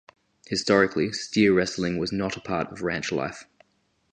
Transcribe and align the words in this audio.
Historically, 0.47 1.11
steer 1.13 1.53
wrestling 1.53 1.99
was 1.99 2.11
not 2.11 2.35
a 2.35 2.39
part 2.39 2.71
of 2.71 2.81
ranch 2.81 3.11
life. 3.11 3.43